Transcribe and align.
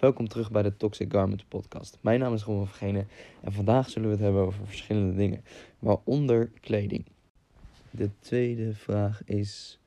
Welkom 0.00 0.28
terug 0.28 0.50
bij 0.50 0.62
de 0.62 0.76
Toxic 0.76 1.12
Garment 1.12 1.48
podcast. 1.48 1.98
Mijn 2.00 2.20
naam 2.20 2.34
is 2.34 2.42
Ron 2.42 2.66
Vergenen 2.66 3.08
en 3.42 3.52
vandaag 3.52 3.90
zullen 3.90 4.08
we 4.08 4.14
het 4.14 4.24
hebben 4.24 4.42
over 4.42 4.66
verschillende 4.66 5.16
dingen, 5.16 5.44
waaronder 5.78 6.50
kleding. 6.60 7.04
De 7.90 8.10
tweede 8.18 8.74
vraag 8.74 9.24
is, 9.24 9.80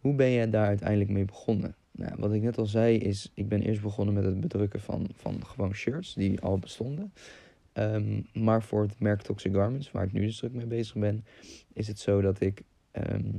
hoe 0.00 0.14
ben 0.14 0.28
je 0.28 0.50
daar 0.50 0.66
uiteindelijk 0.66 1.10
mee 1.10 1.24
begonnen? 1.24 1.74
Nou, 1.90 2.12
wat 2.18 2.32
ik 2.32 2.42
net 2.42 2.58
al 2.58 2.66
zei 2.66 2.96
is, 2.96 3.30
ik 3.34 3.48
ben 3.48 3.62
eerst 3.62 3.82
begonnen 3.82 4.14
met 4.14 4.24
het 4.24 4.40
bedrukken 4.40 4.80
van, 4.80 5.08
van 5.14 5.46
gewoon 5.46 5.74
shirts 5.74 6.14
die 6.14 6.40
al 6.40 6.58
bestonden. 6.58 7.12
Ehm, 7.72 8.22
maar 8.32 8.62
voor 8.62 8.82
het 8.82 9.00
merk 9.00 9.22
Toxic 9.22 9.54
Garments, 9.54 9.90
waar 9.90 10.04
ik 10.04 10.12
nu 10.12 10.20
dus 10.20 10.38
druk 10.38 10.52
mee 10.52 10.66
bezig 10.66 10.94
ben, 10.94 11.24
is 11.72 11.88
het 11.88 11.98
zo 11.98 12.20
dat 12.20 12.40
ik 12.40 12.62
ehm, 12.90 13.38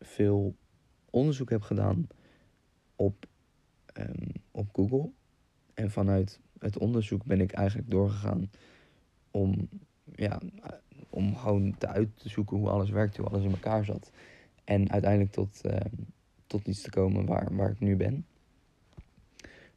veel 0.00 0.54
onderzoek 1.10 1.50
heb 1.50 1.62
gedaan 1.62 2.06
op, 2.96 3.26
ehm, 3.92 4.28
op 4.50 4.68
Google. 4.72 5.10
En 5.74 5.90
vanuit 5.90 6.40
het 6.58 6.78
onderzoek 6.78 7.24
ben 7.24 7.40
ik 7.40 7.52
eigenlijk 7.52 7.90
doorgegaan 7.90 8.50
om, 9.30 9.68
ja, 10.14 10.40
om 11.10 11.36
gewoon 11.36 11.78
te 11.78 11.86
uit 11.86 12.08
te 12.16 12.28
zoeken 12.28 12.56
hoe 12.56 12.68
alles 12.68 12.90
werkt, 12.90 13.16
hoe 13.16 13.26
alles 13.26 13.44
in 13.44 13.50
elkaar 13.50 13.84
zat. 13.84 14.10
En 14.64 14.90
uiteindelijk 14.90 15.32
tot, 15.32 15.60
tot 16.46 16.66
iets 16.66 16.82
te 16.82 16.90
komen 16.90 17.26
waar, 17.26 17.56
waar 17.56 17.70
ik 17.70 17.80
nu 17.80 17.96
ben. 17.96 18.26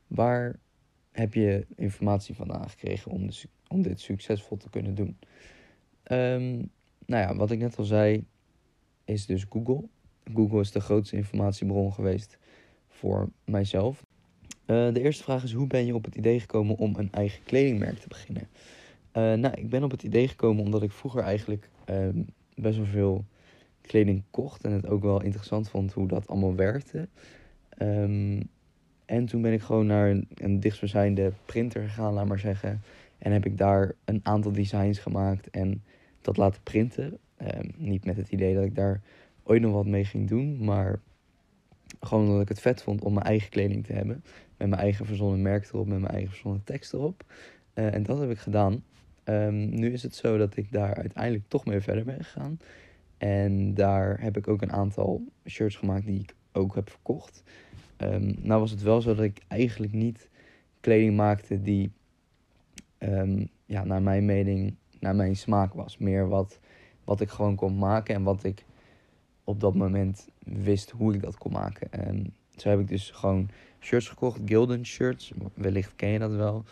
Waar 0.08 0.60
heb 1.12 1.34
je 1.34 1.66
informatie 1.76 2.36
vandaan 2.36 2.70
gekregen 2.70 3.12
om, 3.12 3.28
de, 3.28 3.44
om 3.68 3.82
dit 3.82 4.00
succesvol 4.00 4.58
te 4.58 4.70
kunnen 4.70 4.96
doen? 4.96 5.18
Um, 6.12 6.72
nou 7.06 7.24
ja, 7.24 7.36
wat 7.36 7.52
ik 7.52 7.60
net 7.60 7.78
al 7.78 7.84
zei, 7.84 8.26
is 9.06 9.26
dus 9.26 9.46
Google. 9.50 9.88
Google 10.34 10.60
is 10.60 10.72
de 10.72 10.80
grootste 10.80 11.16
informatiebron 11.16 11.94
geweest 11.94 12.38
voor 12.88 13.30
mijzelf. 13.44 14.05
Uh, 14.68 14.94
de 14.94 15.02
eerste 15.02 15.24
vraag 15.24 15.44
is: 15.44 15.54
hoe 15.54 15.68
ben 15.68 15.86
je 15.86 15.96
op 15.96 16.06
het 16.06 16.16
idee 16.16 16.40
gekomen 16.40 16.76
om 16.76 16.96
een 16.96 17.12
eigen 17.12 17.44
kledingmerk 17.44 18.00
te 18.00 18.08
beginnen? 18.08 18.48
Uh, 19.14 19.34
nou, 19.34 19.54
ik 19.56 19.70
ben 19.70 19.84
op 19.84 19.92
het 19.92 20.04
idee 20.04 20.28
gekomen 20.28 20.64
omdat 20.64 20.84
ik 20.84 20.92
vroeger 20.92 21.22
eigenlijk 21.22 21.70
uh, 21.90 22.08
best 22.56 22.78
wel 22.78 22.86
veel 22.86 23.26
kleding 23.82 24.24
kocht 24.32 24.64
en 24.64 24.72
het 24.72 24.88
ook 24.88 25.02
wel 25.02 25.22
interessant 25.22 25.70
vond 25.70 25.94
hoe 25.94 26.08
dat 26.08 26.28
allemaal 26.28 26.56
werkte. 26.56 27.08
Um, 27.82 28.50
en 29.06 29.26
toen 29.26 29.42
ben 29.42 29.54
ik 29.54 29.62
gewoon 29.62 29.86
naar 29.86 30.10
een, 30.10 30.28
een 30.34 30.60
dichtstbijzijnde 30.60 31.32
printer 31.46 31.84
gegaan, 31.84 32.14
laat 32.14 32.28
maar 32.28 32.40
zeggen. 32.40 32.82
En 33.18 33.32
heb 33.32 33.46
ik 33.46 33.58
daar 33.58 33.94
een 34.06 34.20
aantal 34.24 34.52
designs 34.52 35.00
gemaakt 35.00 35.50
en 35.50 35.84
dat 36.22 36.38
laten 36.38 36.62
printen. 36.64 37.18
Um, 37.42 37.72
niet 37.78 38.06
met 38.06 38.18
het 38.18 38.30
idee 38.30 38.56
dat 38.56 38.64
ik 38.64 38.76
daar 38.76 39.02
ooit 39.44 39.62
nog 39.62 39.74
wat 39.74 39.86
mee 39.86 40.06
ging 40.06 40.28
doen, 40.28 40.64
maar 40.64 41.00
gewoon 42.00 42.26
omdat 42.26 42.42
ik 42.42 42.50
het 42.50 42.62
vet 42.62 42.84
vond 42.84 43.02
om 43.02 43.14
mijn 43.14 43.26
eigen 43.26 43.50
kleding 43.50 43.86
te 43.86 43.94
hebben. 43.94 44.24
Met 44.58 44.70
mijn 44.70 44.82
eigen 44.82 45.06
verzonnen 45.06 45.42
merk 45.42 45.68
erop, 45.68 45.88
met 45.88 46.00
mijn 46.00 46.12
eigen 46.12 46.30
verzonnen 46.30 46.64
tekst 46.64 46.94
erop. 46.94 47.24
Uh, 47.74 47.94
en 47.94 48.04
dat 48.04 48.20
heb 48.20 48.30
ik 48.30 48.38
gedaan. 48.38 48.84
Um, 49.24 49.70
nu 49.70 49.92
is 49.92 50.04
het 50.04 50.16
zo 50.16 50.38
dat 50.38 50.58
ik 50.58 50.72
daar 50.72 50.96
uiteindelijk 50.96 51.44
toch 51.48 51.66
mee 51.66 51.82
verder 51.82 52.06
ben 52.06 52.24
gegaan. 52.24 52.60
En 53.18 53.74
daar 53.74 54.22
heb 54.22 54.38
ik 54.38 54.48
ook 54.48 54.62
een 54.62 54.72
aantal 54.72 55.24
shirts 55.46 55.76
gemaakt 55.76 56.06
die 56.06 56.20
ik 56.20 56.36
ook 56.52 56.76
heb 56.76 56.90
verkocht. 56.90 57.44
Um, 57.98 58.36
nou 58.42 58.60
was 58.60 58.72
het 58.72 58.82
wel 58.82 59.02
zo 59.02 59.16
dat 59.16 59.24
ik 59.24 59.42
eigenlijk 59.48 59.94
niet 59.94 60.30
kleding 60.80 61.16
maakte 61.16 61.62
die, 61.62 61.92
um, 63.00 63.50
ja, 63.66 63.84
naar 63.84 64.02
mijn 64.02 64.26
mening, 64.26 64.76
naar 65.00 65.16
mijn 65.16 65.36
smaak 65.36 65.74
was. 65.74 65.98
Meer 65.98 66.28
wat, 66.28 66.60
wat 67.04 67.22
ik 67.22 67.30
gewoon 67.30 67.56
kon 67.56 67.78
maken 67.78 68.16
en 68.16 68.24
wat 68.24 68.44
ik 68.44 68.66
op 69.44 69.60
dat 69.60 69.76
moment 69.76 70.28
wist 70.44 70.90
hoe 70.90 71.14
ik 71.14 71.22
dat 71.22 71.38
kon 71.38 71.52
maken. 71.52 71.92
En 71.92 72.34
zo 72.56 72.70
heb 72.70 72.80
ik 72.80 72.88
dus 72.88 73.12
gewoon 73.12 73.50
shirts 73.80 74.10
gekocht, 74.10 74.40
Gildan 74.46 74.86
shirts. 74.86 75.32
Wellicht 75.54 75.96
ken 75.96 76.10
je 76.10 76.20
dat 76.20 76.36
wel. 76.36 76.64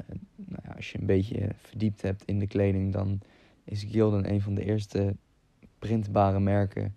Uh, 0.00 0.16
nou 0.36 0.62
ja, 0.64 0.72
als 0.76 0.92
je 0.92 0.98
een 0.98 1.06
beetje 1.06 1.50
verdiept 1.56 2.02
hebt 2.02 2.24
in 2.24 2.38
de 2.38 2.46
kleding, 2.46 2.92
dan 2.92 3.20
is 3.64 3.84
Gildan 3.84 4.26
een 4.26 4.40
van 4.40 4.54
de 4.54 4.64
eerste 4.64 5.16
printbare 5.78 6.40
merken 6.40 6.94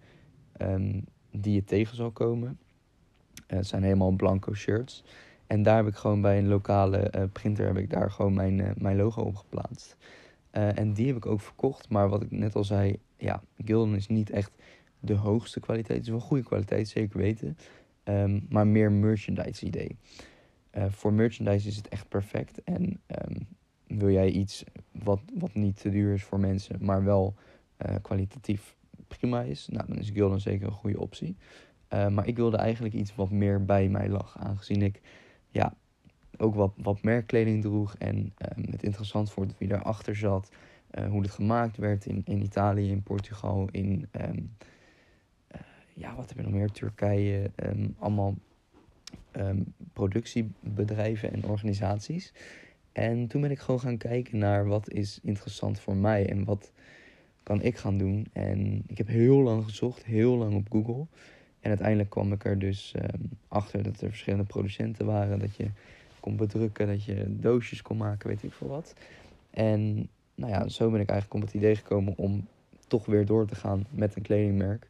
um, 0.62 1.06
die 1.32 1.54
je 1.54 1.64
tegen 1.64 1.96
zal 1.96 2.12
komen. 2.12 2.60
Uh, 3.48 3.58
het 3.58 3.68
zijn 3.68 3.84
helemaal 3.84 4.12
blanco 4.12 4.54
shirts. 4.54 5.04
En 5.48 5.64
daar 5.64 5.76
heb 5.76 5.88
ik 5.88 5.96
gewoon 5.96 6.22
bij 6.22 6.38
een 6.38 6.48
lokale 6.48 7.14
uh, 7.16 7.24
printer 7.32 7.66
heb 7.66 7.78
ik 7.78 7.90
daar 7.90 8.12
gewoon 8.12 8.34
mijn, 8.34 8.74
mijn 8.78 8.98
logo 8.98 9.22
op 9.22 9.36
geplaatst. 9.36 9.98
en 10.52 10.94
die 10.94 11.08
heb 11.08 11.16
ik 11.16 11.26
ook 11.26 11.42
verkocht. 11.42 11.90
Maar 11.90 12.10
wat 12.10 12.22
ik 12.22 12.32
net 12.32 12.56
al 12.56 12.64
zei, 12.64 13.00
ja, 13.18 13.44
Gildan 13.66 13.96
is 13.96 14.08
niet 14.08 14.30
echt 14.30 14.52
de 15.00 15.14
hoogste 15.14 15.60
kwaliteit. 15.60 15.98
Het 15.98 16.06
is 16.08 16.12
wel 16.12 16.20
goede 16.20 16.44
kwaliteit, 16.44 16.88
zeker 16.88 17.18
weten. 17.20 17.58
Um, 18.10 18.46
maar 18.50 18.68
meer 18.68 18.92
merchandise 18.92 19.66
idee. 19.66 19.98
voor 20.90 21.14
merchandise 21.14 21.68
is 21.68 21.76
het 21.76 21.88
echt 21.88 22.10
perfect. 22.10 22.64
En 22.64 23.00
um, 23.08 23.48
wil 23.88 24.10
jij 24.10 24.30
iets 24.30 24.64
wat, 24.92 25.22
wat 25.34 25.54
niet 25.54 25.82
te 25.82 25.90
duur 25.90 26.14
is 26.14 26.24
voor 26.24 26.40
mensen, 26.40 26.78
maar 26.80 27.04
wel 27.04 27.36
kwalitatief 28.02 28.78
prima 29.08 29.42
is, 29.42 29.68
nou, 29.68 29.88
dan 29.88 29.98
is 29.98 30.10
Gildan 30.10 30.40
zeker 30.40 30.68
een 30.68 30.74
goede 30.74 31.00
optie. 31.00 31.36
Uh, 31.94 32.08
maar 32.08 32.28
ik 32.28 32.36
wilde 32.36 32.58
eigenlijk 32.58 32.96
iets 32.96 33.16
wat 33.16 33.32
meer 33.32 33.66
bij 33.66 33.90
mij 33.90 34.10
lag. 34.10 34.38
Aangezien 34.40 34.82
ik 34.82 35.02
ja, 35.50 35.74
ook 36.38 36.56
wat, 36.56 36.74
wat 36.78 37.02
merkkleding 37.02 37.62
droeg. 37.62 37.96
En 37.96 38.18
um, 38.18 38.66
het 38.72 38.84
interessant 38.84 39.32
vond 39.32 39.58
wie 39.58 39.68
daarachter 39.68 40.16
zat. 40.16 40.50
Hoe 41.10 41.22
het 41.22 41.32
gemaakt 41.32 41.78
werd 41.78 42.06
in, 42.06 42.22
in 42.26 42.42
Italië, 42.42 42.90
in 42.90 43.04
Portugal, 43.04 43.68
in 43.72 44.10
ja, 45.98 46.16
wat 46.16 46.30
heb 46.30 46.38
je 46.38 46.44
nog 46.44 46.54
meer? 46.54 46.72
Turkije. 46.72 47.52
Um, 47.56 47.96
allemaal 48.00 48.36
productiebedrijven 49.94 51.34
en 51.34 51.46
organisaties. 51.46 52.34
En 52.92 53.28
toen 53.28 53.42
ben 53.42 53.52
ik 53.52 53.60
gewoon 53.60 53.80
gaan 53.80 53.98
kijken 53.98 54.38
naar 54.38 54.68
wat 54.68 54.90
is 54.90 55.20
interessant 55.24 55.80
voor 55.80 55.96
mij 55.96 56.30
en 56.30 56.44
wat 56.44 56.72
kan 57.44 57.62
ik 57.62 57.78
gaan 57.78 57.98
doen. 57.98 58.28
En 58.34 58.84
ik 58.88 58.98
heb 58.98 59.08
heel 59.08 59.38
lang 59.38 59.64
gezocht, 59.64 60.06
heel 60.06 60.36
lang 60.38 60.56
op 60.56 60.72
Google. 60.72 61.06
En 61.60 61.70
uiteindelijk 61.70 62.10
kwam 62.10 62.32
ik 62.32 62.46
er 62.46 62.60
dus 62.60 62.94
um, 62.96 63.30
achter 63.48 63.84
dat 63.84 64.02
er 64.02 64.10
verschillende 64.10 64.46
producenten 64.46 65.06
waren. 65.06 65.40
Dat 65.40 65.56
je 65.56 65.70
kon 66.20 66.36
bedrukken, 66.36 66.88
dat 66.88 67.04
je 67.04 67.26
doosjes 67.28 67.82
kon 67.82 67.98
maken, 67.98 68.30
weet 68.30 68.44
ik 68.44 68.54
veel 68.54 68.68
wat. 68.68 68.96
En 69.50 70.10
nou 70.36 70.52
ja, 70.52 70.68
zo 70.68 70.92
ben 70.92 71.02
ik 71.02 71.10
eigenlijk 71.10 71.42
op 71.42 71.48
het 71.48 71.58
idee 71.58 71.76
gekomen 71.76 72.14
om 72.18 72.48
toch 72.88 73.06
weer 73.06 73.26
door 73.26 73.48
te 73.48 73.56
gaan 73.56 73.86
met 73.90 74.16
een 74.16 74.22
kledingmerk. 74.22 74.90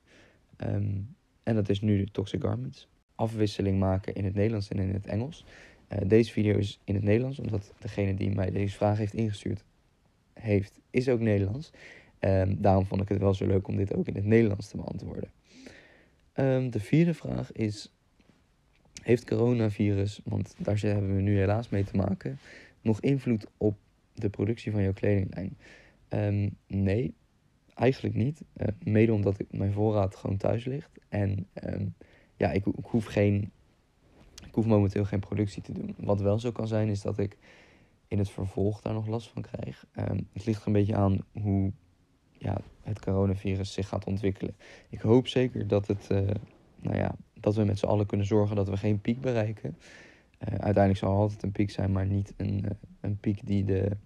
Um, 0.57 1.15
en 1.43 1.55
dat 1.55 1.69
is 1.69 1.81
nu 1.81 1.97
de 1.97 2.11
Toxic 2.11 2.41
Garments. 2.41 2.87
Afwisseling 3.15 3.79
maken 3.79 4.13
in 4.13 4.25
het 4.25 4.33
Nederlands 4.33 4.69
en 4.69 4.79
in 4.79 4.93
het 4.93 5.05
Engels. 5.05 5.45
Uh, 5.93 5.99
deze 6.07 6.31
video 6.31 6.57
is 6.57 6.79
in 6.83 6.95
het 6.95 7.03
Nederlands, 7.03 7.39
omdat 7.39 7.73
degene 7.79 8.13
die 8.13 8.31
mij 8.31 8.51
deze 8.51 8.75
vraag 8.75 8.97
heeft 8.97 9.13
ingestuurd, 9.13 9.63
heeft, 10.33 10.79
is 10.89 11.09
ook 11.09 11.19
Nederlands. 11.19 11.71
Um, 12.19 12.61
daarom 12.61 12.85
vond 12.85 13.01
ik 13.01 13.09
het 13.09 13.19
wel 13.19 13.33
zo 13.33 13.45
leuk 13.45 13.67
om 13.67 13.75
dit 13.75 13.93
ook 13.93 14.07
in 14.07 14.15
het 14.15 14.25
Nederlands 14.25 14.67
te 14.67 14.77
beantwoorden. 14.77 15.31
Um, 16.33 16.69
de 16.69 16.79
vierde 16.79 17.13
vraag 17.13 17.51
is: 17.51 17.93
Heeft 19.03 19.25
coronavirus, 19.25 20.21
want 20.23 20.55
daar 20.57 20.79
hebben 20.79 21.15
we 21.15 21.21
nu 21.21 21.37
helaas 21.37 21.69
mee 21.69 21.83
te 21.83 21.95
maken, 21.95 22.39
nog 22.81 23.01
invloed 23.01 23.47
op 23.57 23.77
de 24.13 24.29
productie 24.29 24.71
van 24.71 24.81
jouw 24.81 24.93
kledinglijn? 24.93 25.57
Nee, 26.67 27.13
eigenlijk 27.77 28.15
niet. 28.15 28.43
Uh, 28.57 28.67
mede 28.83 29.13
omdat 29.13 29.39
ik, 29.39 29.47
mijn 29.51 29.73
voorraad 29.73 30.15
gewoon 30.15 30.37
thuis 30.37 30.65
ligt. 30.65 30.99
En 31.09 31.47
um, 31.63 31.93
ja, 32.35 32.51
ik, 32.51 32.65
ik, 32.65 32.85
hoef 32.85 33.05
geen. 33.05 33.51
Ik 34.47 34.53
hoef 34.53 34.65
momenteel 34.65 35.05
geen 35.05 35.19
productie 35.19 35.61
te 35.61 35.71
doen. 35.71 35.95
Wat 35.97 36.21
wel 36.21 36.39
zo 36.39 36.51
kan 36.51 36.67
zijn, 36.67 36.89
is 36.89 37.01
dat 37.01 37.17
ik 37.17 37.37
in 38.07 38.17
het 38.17 38.29
vervolg 38.29 38.81
daar 38.81 38.93
nog 38.93 39.07
last 39.07 39.27
van 39.29 39.41
krijg. 39.41 39.85
het 40.33 40.45
ligt 40.45 40.61
er 40.61 40.67
een 40.67 40.73
beetje 40.73 40.95
aan 40.95 41.19
hoe 41.41 41.71
ja, 42.37 42.57
het 42.81 42.99
coronavirus 42.99 43.73
zich 43.73 43.87
gaat 43.87 44.05
ontwikkelen. 44.05 44.55
Ik 44.89 44.99
hoop 44.99 45.27
zeker 45.27 45.67
dat, 45.67 45.87
het, 45.87 46.07
uh, 46.11 46.19
nou 46.79 46.97
ja, 46.97 47.15
dat 47.33 47.55
we 47.55 47.63
met 47.63 47.79
z'n 47.79 47.85
allen 47.85 48.05
kunnen 48.05 48.25
zorgen 48.25 48.55
dat 48.55 48.69
we 48.69 48.77
geen 48.77 49.01
piek 49.01 49.21
bereiken. 49.21 49.77
Uh, 49.77 50.47
uiteindelijk 50.47 50.97
zal 50.97 51.11
er 51.11 51.19
altijd 51.19 51.43
een 51.43 51.51
piek 51.51 51.71
zijn, 51.71 51.91
maar 51.91 52.05
niet 52.05 52.33
een, 52.37 52.65
een 53.01 53.17
piek 53.17 53.45
die 53.45 53.63
de 53.63 53.97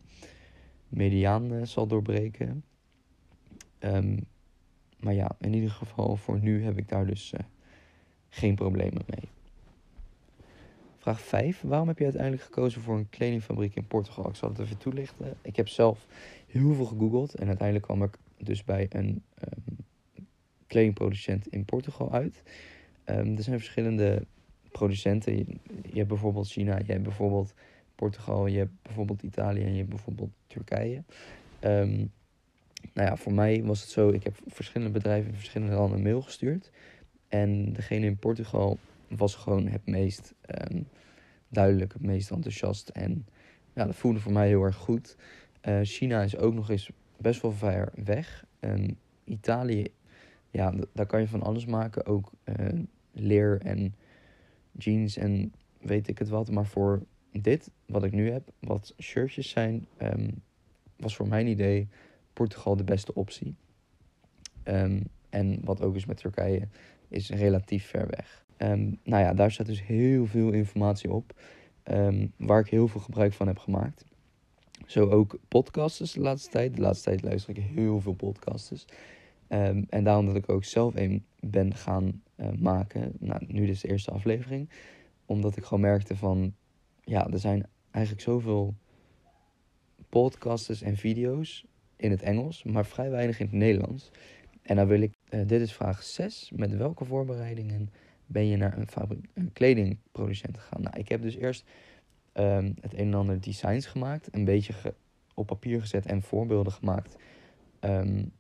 mediaan 0.88 1.68
zal 1.68 1.88
doorbreken. 1.88 2.64
Um, 3.84 4.26
maar 5.00 5.14
ja, 5.14 5.32
in 5.40 5.54
ieder 5.54 5.70
geval 5.70 6.16
voor 6.16 6.40
nu 6.40 6.64
heb 6.64 6.78
ik 6.78 6.88
daar 6.88 7.06
dus 7.06 7.34
geen 8.30 8.56
problemen 8.56 9.04
mee. 9.08 9.30
Vraag 10.98 11.22
5. 11.22 11.62
Waarom 11.62 11.88
heb 11.88 11.98
je 11.98 12.04
uiteindelijk 12.04 12.44
gekozen 12.44 12.82
voor 12.82 12.98
een 12.98 13.10
kledingfabriek 13.10 13.76
in 13.76 13.88
Portugal? 13.88 14.30
Ik 14.30 14.36
zal 14.36 14.50
het 14.50 14.60
even 14.60 14.78
toelichten. 14.78 15.38
Ik 15.42 15.56
heb 15.56 15.68
zelf 15.68 16.08
heel 16.48 16.74
veel 16.74 16.86
gegoogeld 16.86 17.36
en 17.36 17.48
uiteindelijk 17.48 17.86
kwam 17.88 18.04
ik 18.04 18.18
dus 18.38 18.64
bij 18.64 18.88
een 18.90 19.24
um, 19.44 19.78
kledingproducent 20.68 21.48
in 21.48 21.66
Portugal 21.66 22.12
uit. 22.12 22.44
Um, 23.06 23.38
er 23.38 23.44
zijn 23.44 23.58
verschillende 23.58 24.26
producenten. 24.72 25.38
Je, 25.38 25.46
hebt 25.94 26.08
bijvoorbeeld 26.08 26.48
China, 26.48 26.78
je 26.78 26.92
hebt 26.92 27.04
bijvoorbeeld 27.04 27.54
Portugal, 27.96 28.48
je 28.48 28.58
hebt 28.58 28.82
bijvoorbeeld 28.82 29.24
Italië 29.24 29.64
en 29.64 29.72
je 29.72 29.78
hebt 29.78 29.90
bijvoorbeeld 29.90 30.32
Turkije. 30.48 31.04
Nou 32.94 33.08
ja, 33.08 33.16
voor 33.16 33.34
mij 33.34 33.64
was 33.64 33.82
het 33.82 33.90
zo, 33.90 34.10
ik 34.10 34.24
heb 34.24 34.40
verschillende 34.48 34.94
bedrijven 34.94 35.30
in 35.30 35.38
verschillende 35.38 35.76
landen 35.76 35.98
een 35.98 36.04
mail 36.04 36.22
gestuurd. 36.22 36.72
En 37.28 37.74
degene 37.74 38.06
in 38.06 38.18
Portugal 38.18 38.78
was 39.08 39.36
gewoon 39.36 39.68
het 39.68 39.86
meest, 39.86 40.34
um, 40.72 40.88
duidelijk 41.50 41.94
het 41.94 42.02
meest 42.02 42.32
enthousiast. 42.32 42.90
En 42.90 43.26
ja, 43.74 43.86
dat 43.86 43.96
voelde 43.96 44.20
voor 44.20 44.32
mij 44.32 44.48
heel 44.48 44.64
erg 44.64 44.76
goed. 44.76 45.18
Uh, 45.68 45.80
China 45.82 46.22
is 46.22 46.38
ook 46.38 46.54
nog 46.54 46.70
eens 46.70 46.92
best 47.18 47.42
wel 47.42 47.52
ver 47.52 47.92
weg. 48.04 48.46
En 48.60 48.98
Italië, 49.24 49.88
ja, 50.50 50.74
daar 50.94 51.06
kan 51.06 51.20
je 51.20 51.28
van 51.28 51.42
alles 51.42 51.66
maken. 51.66 52.06
Ook 52.06 52.32
uh, 52.46 52.80
leer 53.12 53.62
en 53.62 53.96
jeans 54.72 55.18
en 55.18 55.54
weet 55.80 56.08
ik 56.08 56.18
het 56.20 56.30
wat. 56.30 56.52
Maar 56.52 56.66
voor 56.66 57.06
dit, 57.32 57.72
wat 57.86 58.04
ik 58.04 58.12
nu 58.12 58.32
heb, 58.32 58.52
wat 58.60 58.94
shirtjes 59.00 59.50
zijn, 59.50 59.88
um, 60.02 60.42
was 60.98 61.16
voor 61.16 61.28
mijn 61.28 61.48
idee 61.48 61.88
Portugal 62.34 62.76
de 62.76 62.84
beste 62.84 63.14
optie. 63.14 63.56
Um, 64.64 65.04
en 65.30 65.60
wat 65.64 65.82
ook 65.82 65.96
is 65.96 66.06
met 66.06 66.18
Turkije, 66.18 66.68
is 67.08 67.30
relatief 67.30 67.86
ver 67.86 68.08
weg. 68.08 68.46
Um, 68.58 69.00
nou 69.04 69.24
ja, 69.24 69.34
daar 69.34 69.52
staat 69.52 69.66
dus 69.66 69.84
heel 69.84 70.26
veel 70.26 70.52
informatie 70.52 71.12
op. 71.12 71.40
Um, 71.84 72.34
waar 72.38 72.60
ik 72.60 72.68
heel 72.68 72.88
veel 72.88 73.02
gebruik 73.02 73.34
van 73.34 73.48
heb 73.48 73.58
gemaakt. 73.58 74.06
Zo 74.86 75.10
ook 75.10 75.40
podcasts 75.48 76.14
de 76.14 76.20
laatste 76.20 76.50
tijd. 76.50 76.76
De 76.76 76.82
laatste 76.82 77.10
tijd 77.10 77.22
luister 77.22 77.58
ik 77.58 77.64
heel 77.64 78.02
veel 78.02 78.14
podcasts. 78.14 78.86
En 79.90 80.04
daarom 80.04 80.26
dat 80.26 80.36
ik 80.36 80.50
ook 80.50 80.64
zelf 80.64 80.96
een 80.96 81.26
ben 81.40 81.76
gaan 81.76 82.24
uh, 82.36 82.52
maken. 82.52 83.14
Nou, 83.20 83.46
nu 83.48 83.66
dus 83.66 83.82
de 83.82 83.88
eerste 83.88 84.12
aflevering. 84.12 84.70
Omdat 85.26 85.58
ik 85.58 85.64
gewoon 85.64 85.82
merkte 85.82 86.16
van... 86.16 86.56
Ja, 87.04 87.28
er 87.28 87.40
zijn 87.40 87.68
eigenlijk 87.92 88.24
zoveel 88.24 88.76
podcasts 90.10 90.82
en 90.82 90.98
video's 90.98 91.66
in 92.02 92.12
het 92.12 92.22
Engels. 92.22 92.64
Maar 92.64 92.86
vrij 92.86 93.10
weinig 93.10 93.40
in 93.40 93.46
het 93.46 93.56
Nederlands. 93.56 94.12
En 94.62 94.76
dan 94.76 94.88
wil 94.88 95.02
ik... 95.02 95.14
Uh, 95.30 95.42
dit 95.48 95.62
is 95.62 95.74
vraag 95.74 96.04
6. 96.04 96.52
Met 96.56 96.78
welke 96.78 97.06
voorbereidingen 97.06 97.90
ben 98.26 98.48
je 98.48 98.58
naar 98.58 98.78
een, 98.78 98.88
een 99.34 99.54
kledingproducent 99.54 100.58
gegaan? 100.58 100.82
Nou, 100.82 101.00
ik 101.00 101.10
heb 101.10 101.22
dus 101.22 101.36
eerst 101.36 101.66
um, 102.34 102.76
het 102.82 102.94
een 102.94 103.00
en 103.00 103.14
ander 103.14 103.42
designs 103.42 103.86
gemaakt. 103.86 104.28
Een 104.32 104.46
beetje 104.46 104.74
op 105.34 105.48
papier 105.48 105.82
gezet 105.82 106.06
en 106.06 106.22
voorbeelden 106.22 106.74
gemaakt. 106.74 107.16
Um, 107.80 108.32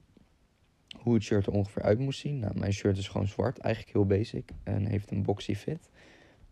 hoe 0.97 1.13
het 1.13 1.23
shirt 1.23 1.45
er 1.45 1.53
ongeveer 1.53 1.81
uit 1.81 1.99
moest 1.99 2.19
zien. 2.19 2.39
Nou, 2.39 2.59
mijn 2.59 2.73
shirt 2.73 2.97
is 2.97 3.07
gewoon 3.07 3.27
zwart, 3.27 3.57
eigenlijk 3.57 3.95
heel 3.95 4.05
basic. 4.05 4.49
En 4.63 4.85
heeft 4.85 5.11
een 5.11 5.23
boxy 5.23 5.55
fit. 5.55 5.89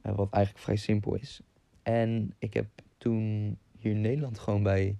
Uh, 0.03 0.15
wat 0.15 0.31
eigenlijk 0.31 0.63
vrij 0.63 0.75
simpel 0.75 1.15
is. 1.15 1.41
En 1.83 2.33
ik 2.39 2.53
heb 2.53 2.65
toen 2.97 3.57
hier 3.77 3.91
in 3.91 4.01
Nederland 4.01 4.39
gewoon 4.39 4.63
bij 4.63 4.97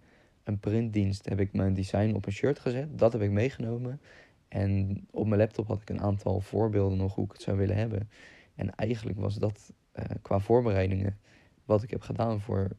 een 0.50 0.60
printdienst 0.60 1.30
heb 1.30 1.40
ik 1.40 1.54
mijn 1.54 1.74
design 1.74 2.14
op 2.14 2.26
een 2.26 2.32
shirt 2.32 2.60
gezet. 2.60 2.98
Dat 2.98 3.14
heb 3.14 3.22
ik 3.22 3.32
meegenomen. 3.32 4.02
En 4.48 5.06
op 5.12 5.28
mijn 5.28 5.40
laptop 5.40 5.68
had 5.68 5.82
ik 5.82 5.90
een 5.90 6.02
aantal 6.02 6.42
voorbeelden 6.42 6.98
nog 6.98 7.16
hoe 7.16 7.26
ik 7.26 7.32
het 7.32 7.42
zou 7.42 7.58
willen 7.58 7.76
hebben. 7.76 8.10
En 8.56 8.76
eigenlijk 8.76 9.20
was 9.20 9.36
dat 9.36 9.74
uh, 9.96 10.04
qua 10.22 10.40
voorbereidingen 10.40 11.18
wat 11.66 11.84
ik 11.84 11.90
heb 11.90 12.02
gedaan 12.02 12.42
voor, 12.42 12.70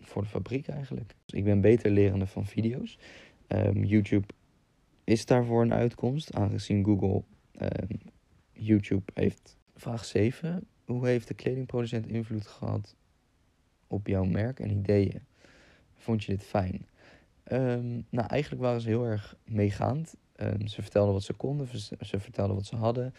voor 0.00 0.22
de 0.22 0.28
fabriek 0.28 0.68
eigenlijk. 0.68 1.14
Dus 1.24 1.38
ik 1.38 1.44
ben 1.44 1.60
beter 1.60 1.90
lerende 1.90 2.26
van 2.26 2.46
video's. 2.46 2.98
Um, 3.48 3.84
YouTube 3.84 4.26
is 5.04 5.26
daarvoor 5.26 5.62
een 5.62 5.72
uitkomst, 5.72 6.34
aangezien 6.34 6.84
Google 6.84 7.22
um, 7.60 8.00
YouTube 8.52 9.12
heeft. 9.14 9.56
Vraag 9.74 10.04
7. 10.04 10.66
Hoe 10.84 11.06
heeft 11.06 11.28
de 11.28 11.34
kledingproducent 11.34 12.06
invloed 12.06 12.46
gehad 12.46 12.96
op 13.86 14.06
jouw 14.06 14.24
merk 14.24 14.60
en 14.60 14.70
ideeën? 14.70 15.26
Vond 16.08 16.24
je 16.24 16.32
dit 16.32 16.44
fijn? 16.44 16.86
Um, 17.52 18.06
nou, 18.10 18.28
eigenlijk 18.28 18.62
waren 18.62 18.80
ze 18.80 18.88
heel 18.88 19.04
erg 19.04 19.36
meegaand. 19.44 20.14
Um, 20.36 20.66
ze 20.66 20.82
vertelden 20.82 21.12
wat 21.12 21.22
ze 21.22 21.32
konden, 21.32 21.78
ze, 22.00 22.20
vertelden 22.20 22.56
wat 22.56 22.66
ze 22.66 22.76
hadden. 22.76 23.14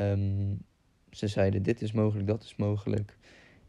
Um, 0.00 0.62
ze 1.10 1.26
zeiden: 1.26 1.62
Dit 1.62 1.82
is 1.82 1.92
mogelijk, 1.92 2.26
dat 2.26 2.42
is 2.42 2.56
mogelijk. 2.56 3.18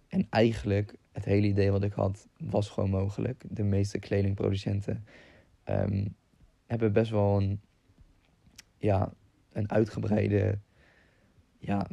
En 0.07 0.27
eigenlijk, 0.29 0.95
het 1.11 1.25
hele 1.25 1.47
idee 1.47 1.71
wat 1.71 1.83
ik 1.83 1.93
had, 1.93 2.27
was 2.37 2.69
gewoon 2.69 2.89
mogelijk. 2.89 3.43
De 3.49 3.63
meeste 3.63 3.99
kledingproducenten 3.99 5.05
hebben 6.65 6.93
best 6.93 7.11
wel 7.11 7.37
een, 7.37 7.59
ja, 8.77 9.13
een 9.51 9.71
uitgebreide 9.71 10.59
ja, 11.57 11.87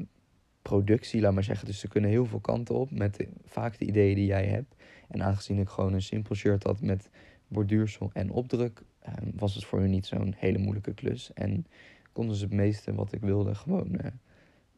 productie, 0.68 1.20
laat 1.20 1.34
maar 1.34 1.44
zeggen. 1.44 1.66
Dus 1.66 1.78
ze 1.78 1.88
kunnen 1.88 2.10
heel 2.10 2.26
veel 2.26 2.40
kanten 2.40 2.74
op 2.74 2.90
met 2.90 3.26
vaak 3.44 3.78
de 3.78 3.84
ideeën 3.84 4.14
die 4.14 4.26
jij 4.26 4.46
hebt. 4.46 4.74
En 5.08 5.22
aangezien 5.22 5.58
ik 5.58 5.68
gewoon 5.68 5.92
een 5.92 6.02
simpel 6.02 6.34
shirt 6.34 6.62
had 6.62 6.80
met 6.80 7.10
borduursel 7.48 8.10
en 8.12 8.30
opdruk, 8.30 8.82
um, 9.08 9.32
was 9.36 9.54
het 9.54 9.64
voor 9.64 9.80
hun 9.80 9.90
niet 9.90 10.06
zo'n 10.06 10.34
hele 10.36 10.58
moeilijke 10.58 10.94
klus. 10.94 11.32
En 11.32 11.66
konden 12.12 12.36
ze 12.36 12.44
het 12.44 12.52
meeste 12.52 12.94
wat 12.94 13.12
ik 13.12 13.20
wilde 13.20 13.54
gewoon 13.54 13.88
uh, 13.92 14.10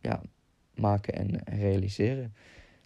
ja, 0.01 0.23
maken 0.75 1.15
en 1.15 1.59
realiseren. 1.59 2.35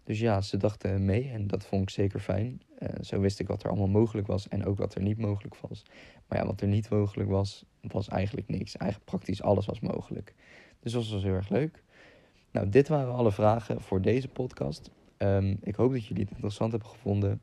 Dus 0.05 0.21
ja, 0.21 0.41
ze 0.41 0.57
dachten 0.57 1.05
mee 1.05 1.31
en 1.31 1.47
dat 1.47 1.65
vond 1.65 1.83
ik 1.83 1.91
zeker 1.91 2.21
fijn. 2.21 2.63
Uh, 2.79 2.89
zo 3.01 3.21
wist 3.21 3.41
ik 3.41 3.47
wat 3.47 3.63
er 3.63 3.69
allemaal 3.69 4.01
mogelijk 4.01 4.27
was 4.27 4.49
en 4.49 4.65
ook 4.65 4.79
wat 4.79 4.95
er 4.95 5.03
niet 5.03 5.19
mogelijk 5.19 5.57
was. 5.57 5.83
Maar 6.27 6.39
ja, 6.39 6.47
wat 6.47 6.61
er 6.61 6.69
niet 6.69 6.91
mogelijk 6.91 7.31
was, 7.31 7.65
was 7.81 8.09
eigenlijk 8.09 8.49
niks. 8.49 8.77
Eigenlijk 8.77 9.11
praktisch 9.11 9.43
alles 9.43 9.67
was 9.67 9.81
mogelijk. 9.81 10.35
Dus 10.81 10.93
dat 10.93 11.09
was 11.09 11.23
heel 11.23 11.35
erg 11.35 11.49
leuk. 11.49 11.83
Nou, 12.51 12.69
dit 12.69 12.89
waren 12.89 13.15
alle 13.15 13.33
vragen 13.33 13.81
voor 13.81 14.01
deze 14.01 14.29
podcast. 14.29 14.91
Um, 15.19 15.59
ik 15.63 15.75
hoop 15.75 15.93
dat 15.93 16.07
jullie 16.07 16.23
het 16.23 16.33
interessant 16.33 16.71
hebben 16.71 16.89
gevonden. 16.89 17.43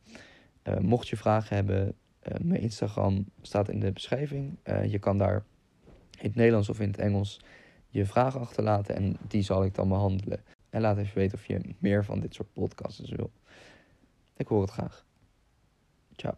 Uh, 0.63 0.77
mocht 0.77 1.07
je 1.07 1.17
vragen 1.17 1.55
hebben, 1.55 1.87
uh, 1.87 2.33
mijn 2.41 2.61
Instagram 2.61 3.25
staat 3.41 3.69
in 3.69 3.79
de 3.79 3.91
beschrijving. 3.91 4.57
je 4.87 4.99
kan 4.99 5.17
daar 5.17 5.43
in 6.19 6.27
het 6.27 6.35
Nederlands 6.35 6.69
of 6.69 6.79
in 6.79 6.87
het 6.87 6.97
Engels 6.97 7.39
je 7.89 8.05
vragen 8.05 8.39
achterlaten 8.39 8.95
en 8.95 9.17
die 9.27 9.41
zal 9.41 9.63
ik 9.63 9.75
dan 9.75 9.89
behandelen. 9.89 10.43
En 10.69 10.81
laat 10.81 10.97
even 10.97 11.17
weten 11.17 11.37
of 11.37 11.45
je 11.45 11.75
meer 11.77 12.05
van 12.05 12.19
dit 12.19 12.33
soort 12.33 12.53
podcasts 12.53 13.09
wil. 13.09 13.31
Ik 14.37 14.47
hoor 14.47 14.61
het 14.61 14.71
graag. 14.71 15.05
Ciao. 16.15 16.37